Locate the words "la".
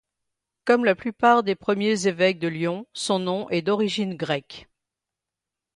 0.83-0.95